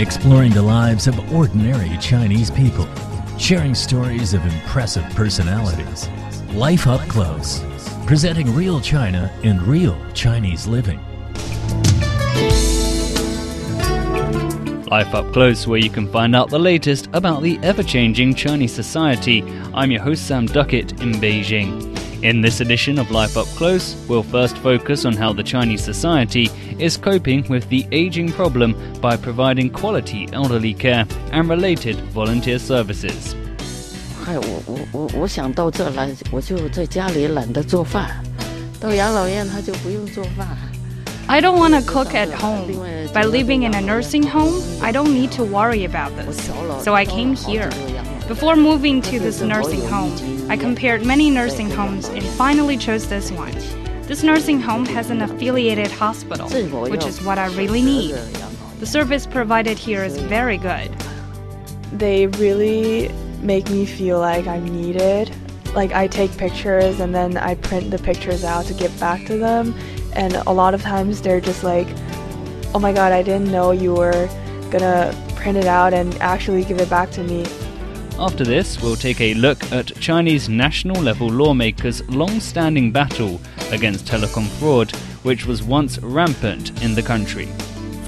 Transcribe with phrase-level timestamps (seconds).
[0.00, 2.88] exploring the lives of ordinary Chinese people,
[3.38, 6.08] sharing stories of impressive personalities.
[6.54, 7.62] Life Up Close,
[8.06, 10.98] presenting real China and real Chinese living.
[14.90, 18.72] Life Up Close, where you can find out the latest about the ever changing Chinese
[18.72, 19.42] society.
[19.74, 21.89] I'm your host, Sam Duckett, in Beijing.
[22.21, 26.49] In this edition of Life Up Close, we'll first focus on how the Chinese society
[26.79, 33.35] is coping with the aging problem by providing quality elderly care and related volunteer services.
[34.23, 38.23] 嗨，我我我我想到这来，我就在家里懒得做饭，
[38.79, 40.47] 到养老院他就不用做饭。
[41.27, 42.71] I don't want to cook at home.
[43.13, 46.49] By living in a nursing home, I don't need to worry about this.
[46.83, 47.69] So I came here.
[48.30, 53.32] Before moving to this nursing home, I compared many nursing homes and finally chose this
[53.32, 53.50] one.
[54.02, 56.48] This nursing home has an affiliated hospital,
[56.88, 58.14] which is what I really need.
[58.78, 60.92] The service provided here is very good.
[61.92, 63.08] They really
[63.40, 65.34] make me feel like I'm needed.
[65.74, 69.38] Like I take pictures and then I print the pictures out to give back to
[69.38, 69.74] them.
[70.12, 71.88] And a lot of times they're just like,
[72.76, 74.28] oh my god, I didn't know you were
[74.70, 77.44] gonna print it out and actually give it back to me.
[78.18, 84.06] After this, we'll take a look at Chinese national level lawmakers' long standing battle against
[84.06, 84.90] telecom fraud,
[85.22, 87.48] which was once rampant in the country.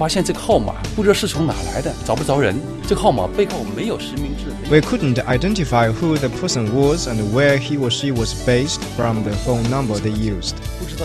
[0.02, 2.55] 发现这个号码不知道是从哪来的，找不着人。
[2.88, 4.45] 这个号码背后没有实名制。
[4.69, 9.31] We couldn't identify who the person was and where he or she was based from the
[9.45, 10.55] phone number they used.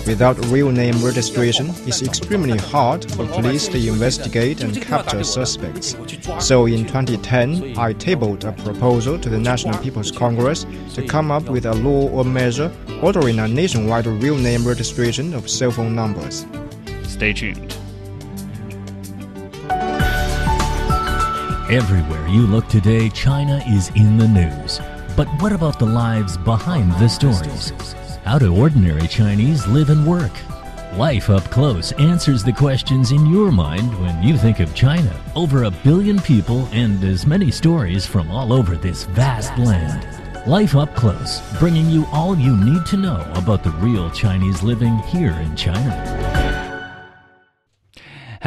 [0.06, 5.96] Without real name registration, it's extremely hard for police to investigate and capture suspects.
[6.40, 11.48] So in 2010, I tabled a proposal to the National People's Congress to come up
[11.48, 12.70] with a law or measure
[13.02, 16.46] ordering a nationwide real name registration of cell phone numbers.
[17.06, 17.75] Stay tuned.
[21.69, 24.79] Everywhere you look today, China is in the news.
[25.17, 27.73] But what about the lives behind the stories?
[28.23, 30.31] How do ordinary Chinese live and work?
[30.95, 35.13] Life Up Close answers the questions in your mind when you think of China.
[35.35, 40.07] Over a billion people and as many stories from all over this vast land.
[40.47, 44.97] Life Up Close, bringing you all you need to know about the real Chinese living
[44.99, 46.36] here in China.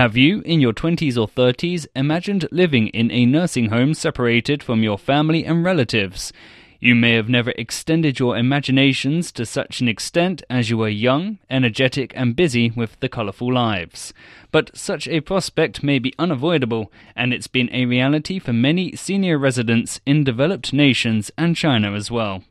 [0.00, 4.82] Have you, in your 20s or 30s, imagined living in a nursing home separated from
[4.82, 6.32] your family and relatives?
[6.78, 11.36] You may have never extended your imaginations to such an extent as you were young,
[11.50, 14.14] energetic, and busy with the colourful lives.
[14.50, 19.36] But such a prospect may be unavoidable, and it's been a reality for many senior
[19.36, 22.42] residents in developed nations and China as well.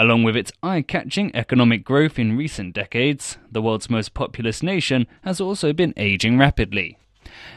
[0.00, 5.08] Along with its eye catching economic growth in recent decades, the world's most populous nation
[5.22, 6.96] has also been aging rapidly.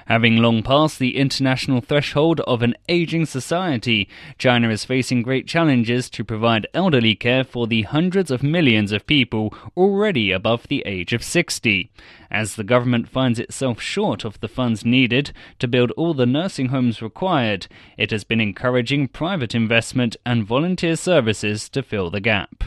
[0.08, 6.10] Having long passed the international threshold of an aging society, China is facing great challenges
[6.10, 11.14] to provide elderly care for the hundreds of millions of people already above the age
[11.14, 11.90] of 60.
[12.30, 16.70] As the government finds itself short of the funds needed to build all the nursing
[16.70, 17.68] homes required,
[17.98, 22.64] it has been encouraging private investment and volunteer services to fill the gap.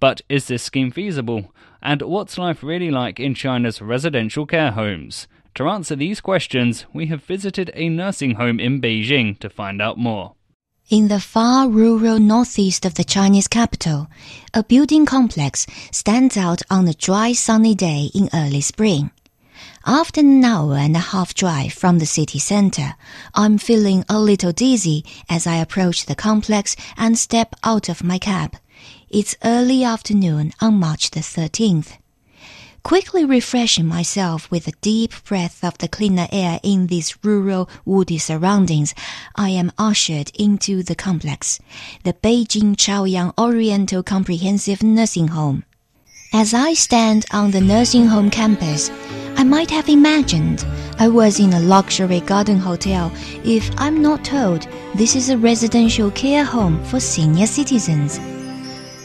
[0.00, 1.52] But is this scheme feasible?
[1.82, 5.26] And what's life really like in China's residential care homes?
[5.54, 9.98] To answer these questions, we have visited a nursing home in Beijing to find out
[9.98, 10.34] more.
[10.88, 14.08] In the far rural northeast of the Chinese capital,
[14.54, 19.10] a building complex stands out on a dry sunny day in early spring.
[19.84, 22.94] After an hour and a half drive from the city center,
[23.34, 28.18] I'm feeling a little dizzy as I approach the complex and step out of my
[28.18, 28.56] cab.
[29.10, 31.98] It's early afternoon on March the 13th.
[32.82, 38.18] Quickly refreshing myself with a deep breath of the cleaner air in these rural, woody
[38.18, 38.94] surroundings,
[39.36, 41.60] I am ushered into the complex,
[42.04, 45.64] the Beijing Chaoyang Oriental Comprehensive Nursing Home.
[46.32, 48.90] As I stand on the nursing home campus,
[49.36, 50.64] I might have imagined
[50.98, 53.12] I was in a luxury garden hotel
[53.44, 58.18] if I'm not told this is a residential care home for senior citizens.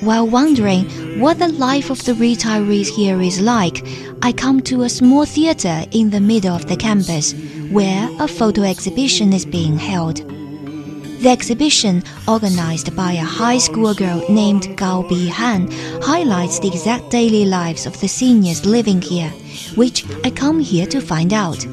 [0.04, 0.84] While wondering
[1.22, 3.88] what the life of the retirees here is like,
[4.22, 7.34] I come to a small theater in the middle of the campus
[7.72, 10.18] where a photo exhibition is being held.
[11.22, 15.72] The exhibition, organized by a high school girl named Gao Bihan,
[16.04, 19.30] highlights the exact daily lives of the seniors living here,
[19.76, 21.66] which I come here to find out.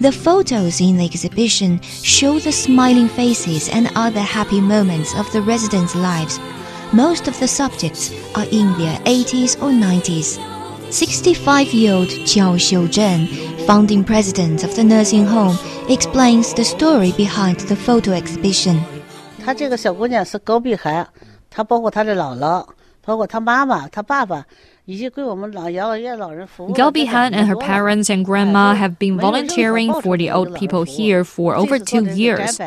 [0.00, 5.40] The photos in the exhibition show the smiling faces and other happy moments of the
[5.40, 6.38] residents' lives
[6.93, 10.39] most of the subjects are in their 80s or 90s.
[10.89, 13.27] 65 year old Jiao Xiuzhen,
[13.65, 15.57] founding president of the nursing home,
[15.87, 18.77] explains the story behind the photo exhibition.
[19.43, 21.07] 她这个小姑娘是高碧涵，
[21.49, 22.65] 她包括她的姥姥，
[23.05, 24.45] 包括她妈妈、她爸爸。
[24.88, 25.10] Gao
[26.94, 31.56] Bihan and her parents and grandma have been volunteering for the old people here for
[31.56, 32.60] over two years.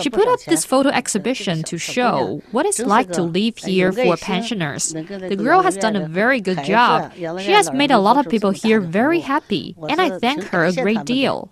[0.00, 4.16] She put up this photo exhibition to show what it's like to live here for
[4.16, 4.92] pensioners.
[4.92, 7.12] The girl has done a very good job.
[7.14, 10.72] She has made a lot of people here very happy, and I thank her a
[10.72, 11.48] great deal.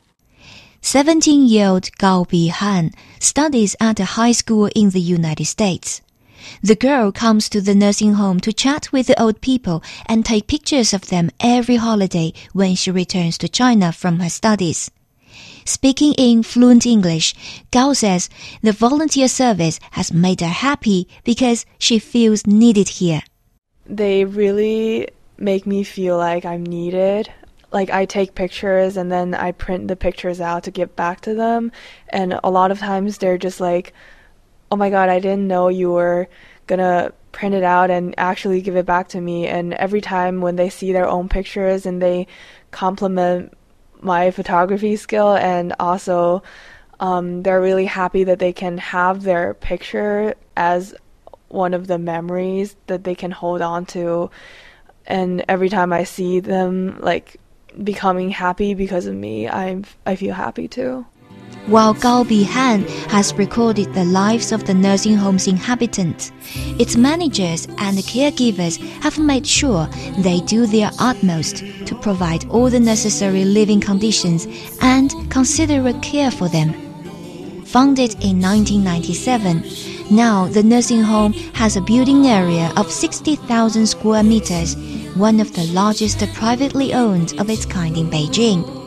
[0.83, 2.91] 17 year old Gao Han
[3.21, 6.01] studies at a high school in the United States.
[6.63, 10.47] The girl comes to the nursing home to chat with the old people and take
[10.47, 14.91] pictures of them every holiday when she returns to China from her studies.
[15.65, 17.35] Speaking in fluent English,
[17.71, 18.29] Gao says
[18.63, 23.23] the volunteer service has made her happy because she feels needed here.
[23.87, 25.09] They really
[25.39, 27.33] make me feel like I'm needed.
[27.73, 31.35] Like I take pictures and then I print the pictures out to give back to
[31.35, 31.73] them.
[32.09, 33.93] And a lot of times they're just like,
[34.71, 36.29] oh my god, I didn't know you were
[36.67, 39.47] gonna print it out and actually give it back to me.
[39.47, 42.27] And every time when they see their own pictures and they
[42.71, 43.55] compliment
[44.01, 46.43] my photography skill and also
[47.01, 50.95] um, they're really happy that they can have their picture as
[51.49, 54.31] one of the memories that they can hold on to.
[55.07, 57.37] And every time I see them like
[57.83, 61.07] becoming happy because of me, I I feel happy too
[61.67, 66.33] while Gao Bihan has recorded the lives of the nursing home's inhabitants.
[66.79, 69.87] Its managers and caregivers have made sure
[70.19, 74.47] they do their utmost to provide all the necessary living conditions
[74.81, 76.73] and considerate care for them.
[77.67, 79.63] Founded in 1997,
[80.11, 84.75] now the nursing home has a building area of 60,000 square meters,
[85.15, 88.80] one of the largest privately owned of its kind in Beijing.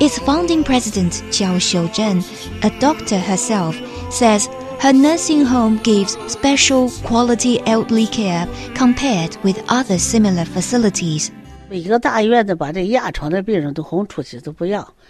[0.00, 2.24] Its founding president, Qiao Xiuzhen,
[2.64, 3.76] a doctor herself,
[4.10, 4.46] says
[4.80, 11.30] her nursing home gives special quality elderly care compared with other similar facilities.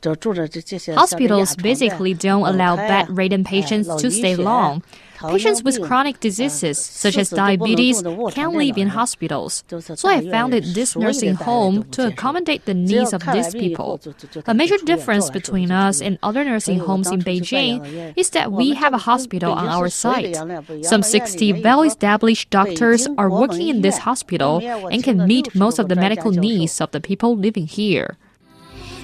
[0.03, 4.83] Hospitals basically don't allow bedridden patients to stay long.
[5.29, 8.03] Patients with chronic diseases, such as diabetes,
[8.33, 9.65] can live in hospitals.
[9.69, 14.01] So I founded this nursing home to accommodate the needs of these people.
[14.47, 18.95] A major difference between us and other nursing homes in Beijing is that we have
[18.95, 20.37] a hospital on our site.
[20.83, 25.89] Some 60 well established doctors are working in this hospital and can meet most of
[25.89, 28.17] the medical needs of the people living here.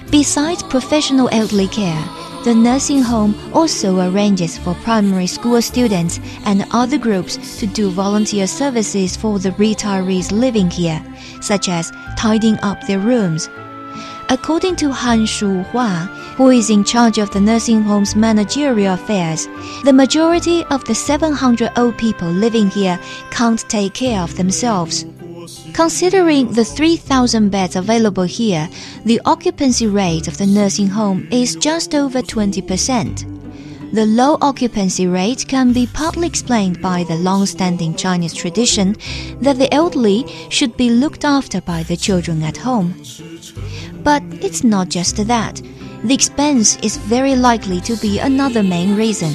[0.09, 2.01] Besides professional elderly care,
[2.45, 8.47] the nursing home also arranges for primary school students and other groups to do volunteer
[8.47, 11.03] services for the retirees living here,
[11.41, 13.49] such as tidying up their rooms.
[14.29, 16.07] According to Han Shuhua,
[16.37, 19.45] who is in charge of the nursing home's managerial affairs,
[19.83, 22.97] the majority of the 700 old people living here
[23.29, 25.05] can't take care of themselves.
[25.73, 28.67] Considering the 3,000 beds available here,
[29.05, 33.93] the occupancy rate of the nursing home is just over 20%.
[33.93, 38.95] The low occupancy rate can be partly explained by the long-standing Chinese tradition
[39.39, 43.01] that the elderly should be looked after by the children at home.
[44.03, 45.61] But it's not just that.
[46.03, 49.33] The expense is very likely to be another main reason.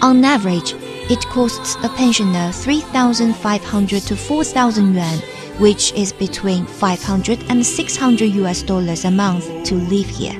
[0.00, 0.74] On average,
[1.10, 8.62] it costs a pensioner 3,500 to 4,000 yuan which is between 500 and 600 US
[8.62, 10.38] dollars a month to live here.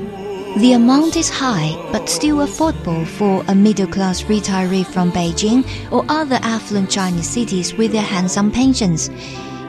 [0.59, 6.05] The amount is high, but still affordable for a middle class retiree from Beijing or
[6.09, 9.11] other affluent Chinese cities with their handsome pensions.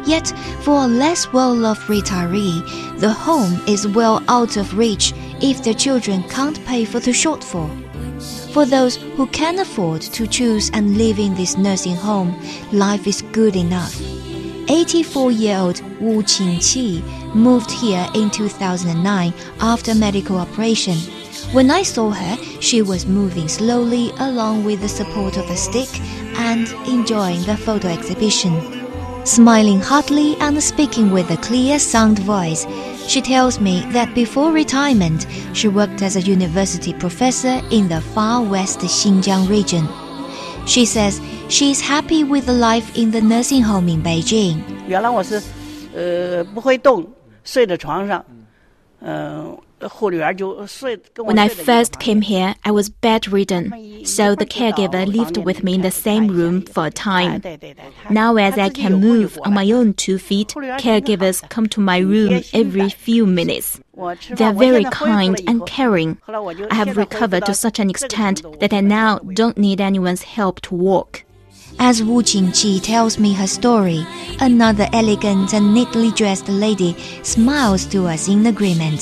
[0.06, 0.28] Yet,
[0.62, 5.74] for a less well off retiree, the home is well out of reach if their
[5.74, 7.72] children can't pay for the shortfall.
[8.54, 12.40] For those who can afford to choose and live in this nursing home,
[12.72, 14.00] life is good enough.
[14.68, 17.04] 84 year old Wu Qingqi
[17.36, 20.98] moved here in 2009 after medical operation.
[21.54, 25.90] When I saw her, she was moving slowly along with the support of a stick
[26.38, 28.54] and enjoying the photo exhibition.
[29.26, 32.66] Smiling heartily and speaking with a clear sound voice,
[33.08, 38.44] she tells me that before retirement, she worked as a university professor in the far
[38.44, 39.88] west Xinjiang region.
[40.68, 44.63] She says she is happy with the life in the nursing home in Beijing.
[44.87, 45.43] 原来我是，
[45.95, 47.07] 呃，不会动，
[47.45, 48.25] 睡在床上，
[49.01, 49.59] 嗯、呃。
[49.83, 55.81] When I first came here, I was bedridden, so the caregiver lived with me in
[55.81, 57.41] the same room for a time.
[58.11, 62.43] Now, as I can move on my own two feet, caregivers come to my room
[62.53, 63.81] every few minutes.
[64.37, 66.19] They are very kind and caring.
[66.29, 70.75] I have recovered to such an extent that I now don't need anyone's help to
[70.75, 71.25] walk.
[71.80, 74.06] As Wu Qingqi tells me her story,
[74.40, 79.02] another elegant and neatly dressed lady smiles to us in agreement.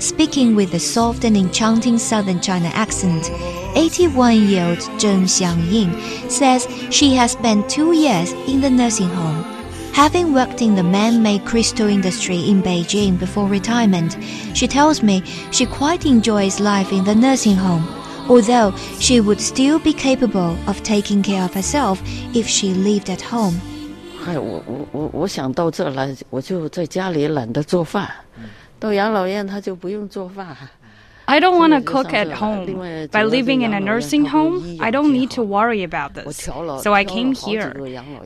[0.00, 3.30] Speaking with a soft and enchanting southern China accent,
[3.76, 9.44] 81 year old Zheng Xiangying says she has spent two years in the nursing home.
[9.92, 14.16] Having worked in the man made crystal industry in Beijing before retirement,
[14.54, 17.84] she tells me she quite enjoys life in the nursing home,
[18.29, 21.99] although she would still be capable of taking care of herself
[22.33, 23.55] if she lived at home.
[24.23, 28.09] 嗨，我我我我想到这来，我就在家里懒得做饭。
[28.79, 30.55] 到养老院他就不用做饭。
[31.27, 32.67] I don't want to cook at home.
[33.07, 36.47] By living in a nursing home, I don't need to worry about this.
[36.83, 37.73] So I came here.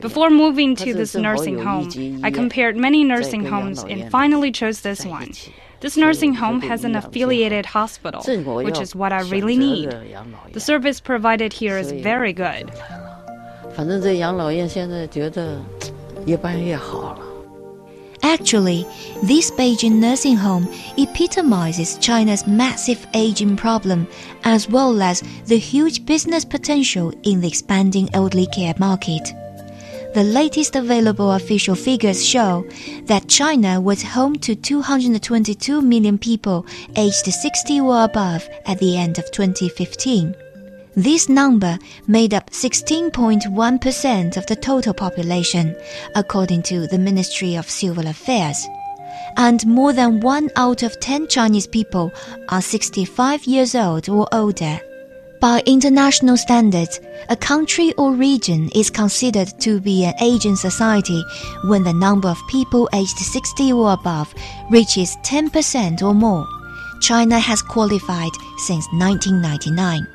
[0.02, 1.88] Before moving to this nursing home,
[2.22, 5.32] I compared many nursing homes and finally chose this one.
[5.80, 8.22] This nursing home has an affiliated hospital,
[8.62, 9.90] which is what I really need.
[10.52, 12.70] The service provided here is very good.
[13.74, 15.58] 反正这养老院现在觉得
[16.26, 17.20] 越办越好了。
[18.22, 18.84] Actually,
[19.22, 20.68] this Beijing nursing home
[20.98, 24.06] epitomizes China's massive aging problem
[24.44, 29.32] as well as the huge business potential in the expanding elderly care market.
[30.15, 32.65] The latest available official figures show
[33.03, 39.19] that China was home to 222 million people aged 60 or above at the end
[39.19, 40.33] of 2015.
[40.95, 45.75] This number made up 16.1% of the total population,
[46.15, 48.65] according to the Ministry of Civil Affairs.
[49.35, 52.13] And more than one out of 10 Chinese people
[52.47, 54.79] are 65 years old or older.
[55.45, 56.99] By international standards,
[57.29, 61.23] a country or region is considered to be an aging society
[61.65, 64.33] when the number of people aged 60 or above
[64.71, 66.47] reaches 10% or more.
[66.99, 70.07] China has qualified since 1999.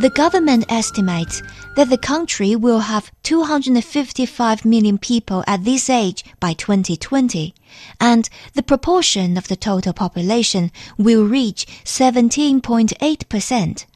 [0.00, 1.44] The government estimates
[1.76, 7.54] that the country will have 255 million people at this age by 2020,
[8.00, 13.86] and the proportion of the total population will reach 17.8%.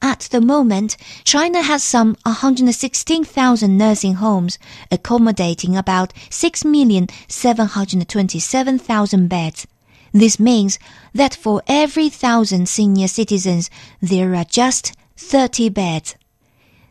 [0.00, 4.56] At the moment, China has some 116,000 nursing homes,
[4.90, 9.66] accommodating about 6,727,000 beds.
[10.12, 10.78] This means
[11.12, 13.68] that for every thousand senior citizens,
[14.00, 16.14] there are just 30 beds.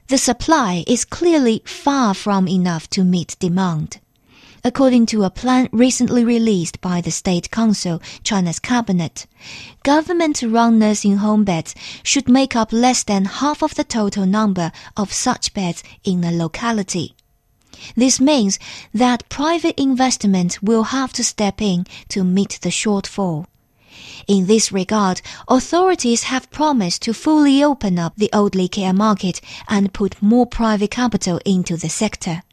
[0.07, 3.99] The supply is clearly far from enough to meet demand.
[4.67, 9.25] According to a plan recently released by the State Council, China's cabinet,
[9.83, 15.13] government-run nursing home beds should make up less than half of the total number of
[15.13, 17.15] such beds in a locality.
[17.95, 18.59] This means
[18.93, 23.45] that private investment will have to step in to meet the shortfall.
[24.27, 29.93] In this regard, authorities have promised to fully open up the elderly care market and
[29.93, 32.43] put more private capital into the sector.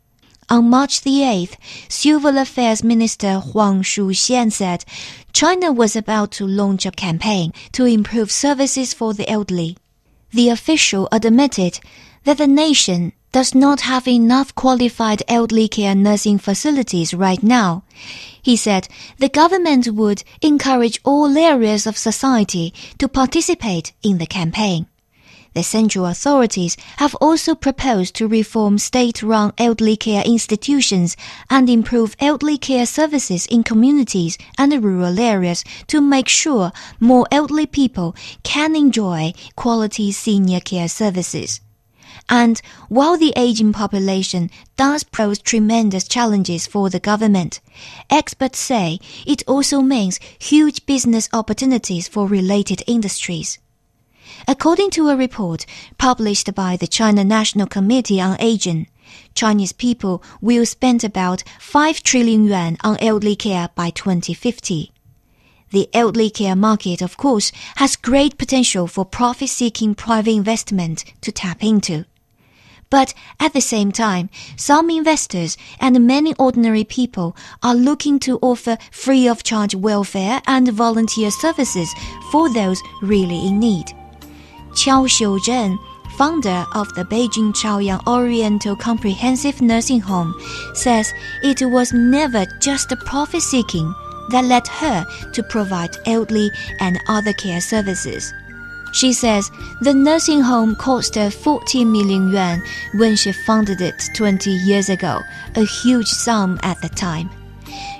[0.50, 1.56] On March the 8th,
[1.88, 4.84] Civil Affairs Minister Huang Shuxian said
[5.32, 9.78] China was about to launch a campaign to improve services for the elderly.
[10.32, 11.80] The official admitted
[12.24, 17.82] that the nation does not have enough qualified elderly care nursing facilities right now.
[18.42, 18.86] He said
[19.18, 24.86] the government would encourage all areas of society to participate in the campaign.
[25.54, 31.16] The central authorities have also proposed to reform state-run elderly care institutions
[31.48, 37.66] and improve elderly care services in communities and rural areas to make sure more elderly
[37.66, 41.60] people can enjoy quality senior care services.
[42.28, 47.60] And while the aging population does pose tremendous challenges for the government,
[48.10, 53.58] experts say it also means huge business opportunities for related industries.
[54.46, 55.66] According to a report
[55.98, 58.88] published by the China National Committee on Aging,
[59.34, 64.92] Chinese people will spend about 5 trillion yuan on elderly care by 2050.
[65.70, 71.32] The elderly care market, of course, has great potential for profit seeking private investment to
[71.32, 72.04] tap into.
[72.90, 78.78] But at the same time, some investors and many ordinary people are looking to offer
[78.92, 81.92] free of charge welfare and volunteer services
[82.30, 83.92] for those really in need.
[84.74, 85.78] Qiao Xiuzhen,
[86.18, 90.34] founder of the Beijing Chaoyang Oriental Comprehensive Nursing Home,
[90.74, 91.12] says
[91.42, 93.94] it was never just profit seeking,
[94.30, 96.50] that led her to provide elderly
[96.80, 98.32] and other care services.
[98.92, 99.50] She says
[99.80, 102.62] the nursing home cost her 40 million yuan
[102.94, 105.20] when she founded it 20 years ago,
[105.56, 107.30] a huge sum at the time.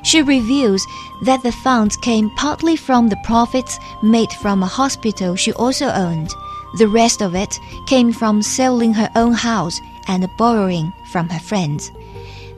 [0.04, 0.86] She reveals
[1.24, 6.32] that the funds came partly from the profits made from a hospital she also owned.
[6.77, 11.91] The rest of it came from selling her own house and borrowing from her friends.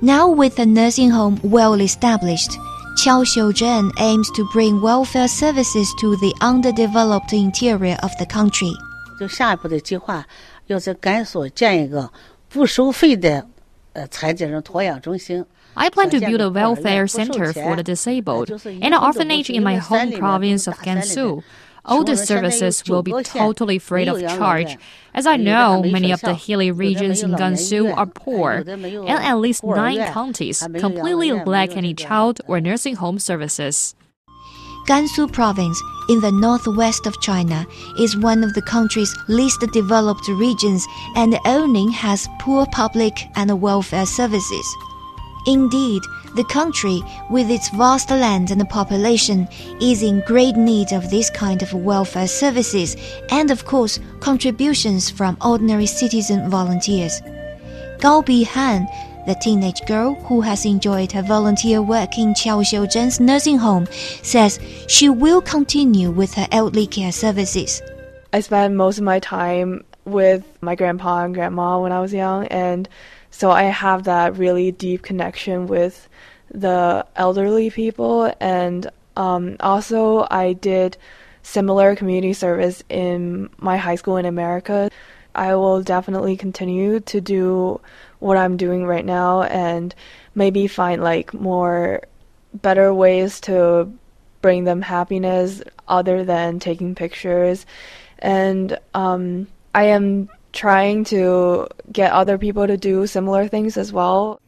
[0.02, 2.58] Now, with the nursing home well established,
[2.98, 8.74] Qiao Xiuzhen aims to bring welfare services to the underdeveloped interior of the country.
[9.20, 10.26] 就下一步的计划，
[10.68, 12.12] 要在甘肃建一个
[12.50, 13.48] 不收费的
[13.94, 15.46] 呃残疾人托养中心。
[15.76, 20.12] I plan to build a welfare center for the disabled and an orphanage in my home
[20.18, 21.42] province of Gansu.
[21.87, 24.77] All the services will be totally free of charge,
[25.15, 29.63] as I know many of the hilly regions in Gansu are poor, and at least
[29.65, 33.95] nine counties completely lack any child or nursing home services.
[34.89, 37.67] Gansu province in the northwest of China
[37.99, 44.07] is one of the country's least developed regions and only has poor public and welfare
[44.07, 44.77] services.
[45.47, 46.03] Indeed,
[46.35, 49.49] the country, with its vast land and population,
[49.81, 52.97] is in great need of this kind of welfare services
[53.31, 57.21] and, of course, contributions from ordinary citizen volunteers.
[58.01, 58.87] Gao Bihan,
[59.27, 63.87] the teenage girl who has enjoyed her volunteer work in Qiao Xiuzhen's nursing home,
[64.23, 67.81] says she will continue with her elderly care services.
[68.33, 72.47] I spent most of my time with my grandpa and grandma when I was young,
[72.49, 72.89] and
[73.31, 76.09] so I have that really deep connection with
[76.51, 80.97] the elderly people, and um, also I did
[81.43, 84.91] similar community service in my high school in America.
[85.35, 87.81] I will definitely continue to do
[88.19, 89.95] what I'm doing right now and
[90.35, 92.03] maybe find like more
[92.55, 93.93] better ways to
[94.41, 97.67] bring them happiness other than taking pictures.
[98.19, 104.41] And um, I am trying to get other people to do similar things as well.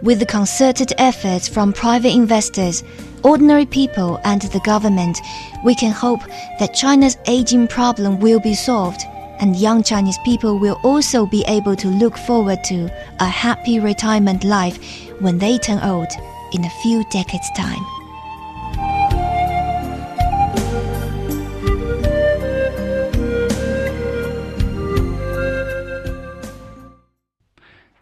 [0.00, 2.84] With the concerted efforts from private investors,
[3.24, 5.18] ordinary people, and the government,
[5.64, 6.20] we can hope
[6.60, 9.02] that China's aging problem will be solved,
[9.40, 14.44] and young Chinese people will also be able to look forward to a happy retirement
[14.44, 14.78] life
[15.20, 16.08] when they turn old
[16.52, 17.97] in a few decades' time.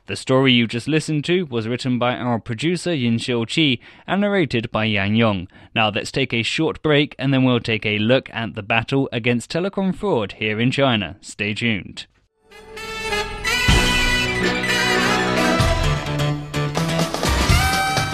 [0.07, 4.21] The story you just listened to was written by our producer Yin Xiu Qi and
[4.21, 5.49] narrated by Yang Yong.
[5.75, 9.09] Now let's take a short break and then we'll take a look at the battle
[9.11, 11.16] against telecom fraud here in China.
[11.21, 12.07] Stay tuned.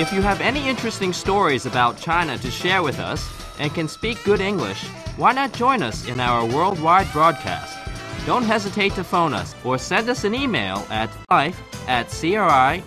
[0.01, 3.29] If you have any interesting stories about China to share with us
[3.59, 4.83] and can speak good English,
[5.19, 7.82] why not join us in our worldwide broadcast?
[8.27, 12.83] Don't hesitate to phone us or send us an email at life at cri.com.cn.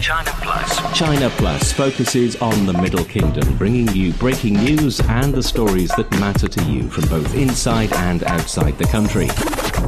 [0.00, 0.96] China Plus.
[0.96, 6.08] China Plus focuses on the Middle Kingdom, bringing you breaking news and the stories that
[6.20, 9.28] matter to you from both inside and outside the country.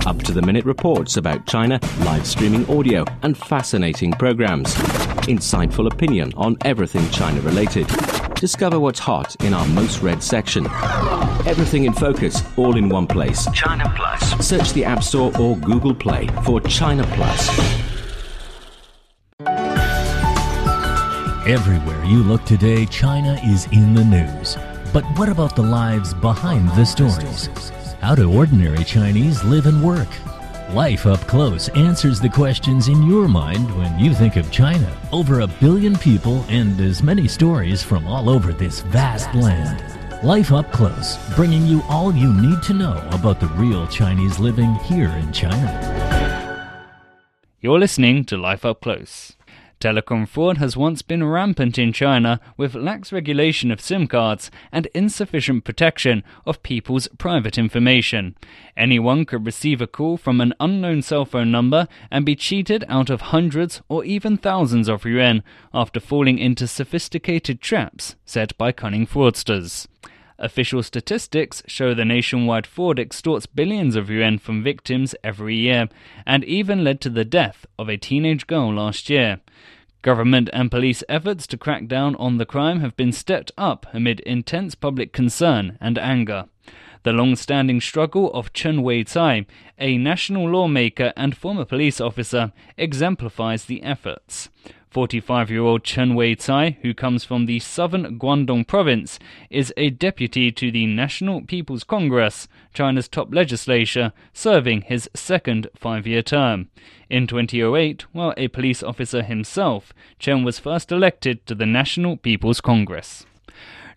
[0.07, 4.74] Up to the minute reports about China, live streaming audio, and fascinating programs.
[5.26, 7.87] Insightful opinion on everything China related.
[8.40, 10.64] Discover what's hot in our most read section.
[11.44, 13.46] Everything in focus, all in one place.
[13.53, 14.48] China Plus.
[14.48, 17.50] Search the App Store or Google Play for China Plus.
[21.46, 24.57] Everywhere you look today, China is in the news.
[24.90, 27.50] But what about the lives behind the stories?
[28.00, 30.09] How do ordinary Chinese live and work?
[30.74, 34.88] Life Up Close answers the questions in your mind when you think of China.
[35.11, 39.83] Over a billion people and as many stories from all over this vast land.
[40.24, 44.72] Life Up Close, bringing you all you need to know about the real Chinese living
[44.85, 45.66] here in China.
[47.61, 49.33] You're listening to Life Up Close.
[49.81, 54.87] Telecom fraud has once been rampant in China with lax regulation of SIM cards and
[54.95, 58.37] insufficient protection of people's private information.
[58.77, 63.09] Anyone could receive a call from an unknown cell phone number and be cheated out
[63.09, 69.07] of hundreds or even thousands of yuan after falling into sophisticated traps set by cunning
[69.07, 69.87] fraudsters.
[70.42, 75.90] Official statistics show the nationwide fraud extorts billions of yuan from victims every year,
[76.24, 79.40] and even led to the death of a teenage girl last year.
[80.00, 84.20] Government and police efforts to crack down on the crime have been stepped up amid
[84.20, 86.46] intense public concern and anger.
[87.03, 89.44] The long standing struggle of Chen Wei-tsai,
[89.79, 94.48] a national lawmaker and former police officer, exemplifies the efforts.
[94.90, 99.90] 45 year old Chen Wei Cai, who comes from the southern Guangdong province, is a
[99.90, 106.70] deputy to the National People's Congress, China's top legislature, serving his second five year term.
[107.09, 112.61] In 2008, while a police officer himself, Chen was first elected to the National People's
[112.61, 113.24] Congress.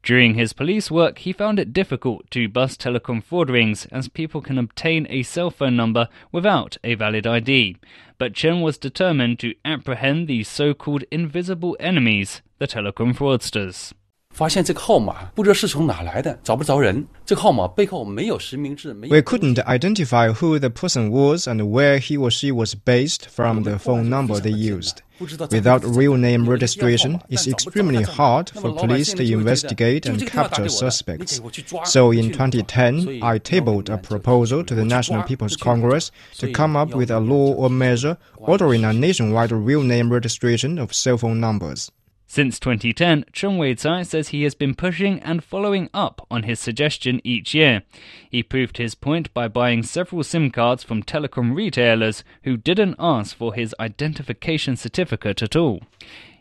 [0.03, 4.41] During his police work, he found it difficult to bust telecom fraud rings as people
[4.41, 7.77] can obtain a cell phone number without a valid ID
[8.22, 13.90] But Chen was determined to apprehend these so called invisible enemies, the telecom fraudsters.
[14.30, 17.04] 发现这个号码不知道是从哪来的，找不着人。
[17.24, 19.14] 这个号码背后没有实名制，没有。
[19.14, 23.78] We couldn't identify who the person was and where he or she was based from the
[23.78, 24.98] phone number they used.
[25.19, 31.39] Without real name registration, it's extremely hard for police to investigate and capture suspects.
[31.85, 36.95] So in 2010, I tabled a proposal to the National People's Congress to come up
[36.95, 41.91] with a law or measure ordering a nationwide real name registration of cell phone numbers.
[42.33, 47.21] Since 2010, Chen Wei-cai says he has been pushing and following up on his suggestion
[47.23, 47.83] each year.
[48.27, 53.35] He proved his point by buying several SIM cards from telecom retailers who didn't ask
[53.37, 55.83] for his identification certificate at all.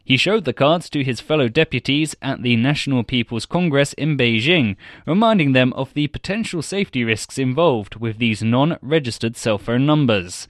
[0.02, 4.76] He showed the cards to his fellow deputies at the National People's Congress in Beijing,
[5.04, 10.48] reminding them of the potential safety risks involved with these non registered cell phone numbers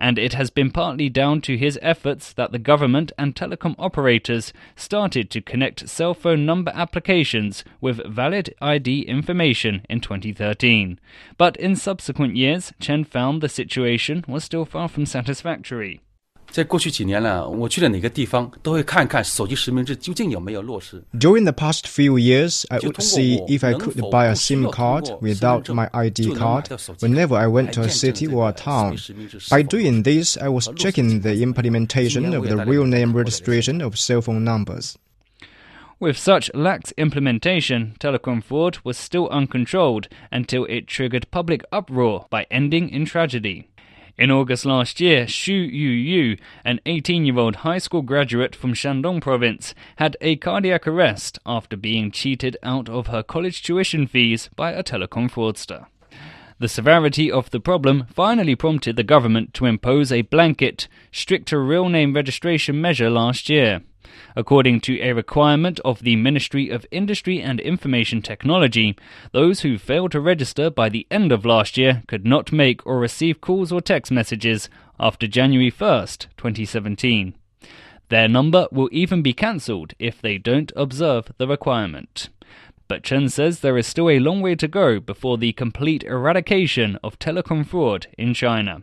[0.00, 4.52] and it has been partly down to his efforts that the government and telecom operators
[4.74, 10.98] started to connect cell phone number applications with valid ID information in 2013.
[11.36, 16.00] But in subsequent years, Chen found the situation was still far from satisfactory.
[16.55, 21.03] 在过去几年呢，我去了哪个地方，都会看看手机实名制究竟有没有落实。
[21.11, 25.65] During the past few years, I would see if I could buy a SIM card without
[25.65, 26.67] my ID card
[27.01, 28.95] whenever I went to a city or a town.
[29.49, 34.21] By doing this, I was checking the implementation of the real name registration of cell
[34.21, 34.95] phone numbers.
[35.99, 42.45] With such lax implementation, telecom fraud was still uncontrolled until it triggered public uproar by
[42.49, 43.67] ending in tragedy.
[44.20, 49.22] In August last year, Xu Yuyu, an 18 year old high school graduate from Shandong
[49.22, 54.72] province, had a cardiac arrest after being cheated out of her college tuition fees by
[54.72, 55.86] a telecom fraudster.
[56.58, 61.88] The severity of the problem finally prompted the government to impose a blanket, stricter real
[61.88, 63.80] name registration measure last year.
[64.36, 68.96] According to a requirement of the Ministry of Industry and Information Technology,
[69.32, 72.98] those who failed to register by the end of last year could not make or
[72.98, 74.68] receive calls or text messages
[74.98, 77.34] after January 1st, 2017.
[78.08, 82.28] Their number will even be cancelled if they don't observe the requirement.
[82.88, 86.98] But Chen says there is still a long way to go before the complete eradication
[87.04, 88.82] of telecom fraud in China.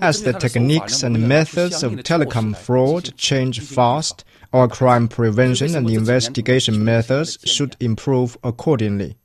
[0.00, 6.84] As the techniques and methods of telecom fraud change fast, our crime prevention and investigation
[6.84, 9.16] methods should improve accordingly.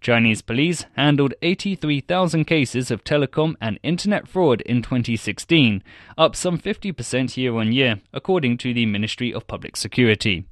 [0.00, 5.82] Chinese police handled 83,000 cases of telecom and internet fraud in 2016,
[6.16, 10.44] up some 50% year on year, according to the Ministry of Public Security.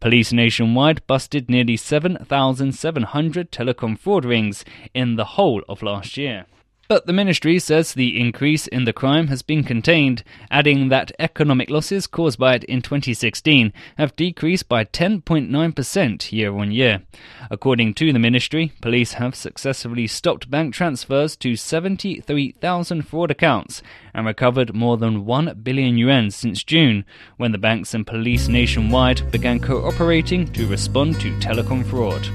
[0.00, 4.64] Police nationwide busted nearly 7,700 telecom fraud rings
[4.94, 6.46] in the whole of last year.
[6.86, 11.70] But the ministry says the increase in the crime has been contained, adding that economic
[11.70, 17.02] losses caused by it in 2016 have decreased by 10.9% year on year.
[17.50, 24.26] According to the ministry, police have successfully stopped bank transfers to 73,000 fraud accounts and
[24.26, 27.04] recovered more than 1 billion yuan since June,
[27.38, 32.28] when the banks and police nationwide began cooperating to respond to telecom fraud.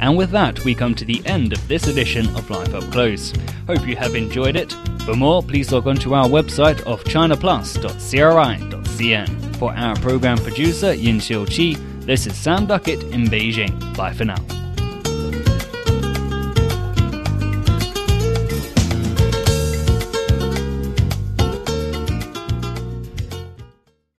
[0.00, 3.32] And with that, we come to the end of this edition of Life Up Close.
[3.66, 4.74] Hope you have enjoyed it.
[5.04, 9.56] For more, please log on to our website of chinaplus.cri.cn.
[9.56, 13.96] For our program producer, Yin Xiu Qi, this is Sam Duckett in Beijing.
[13.96, 14.67] Bye for now.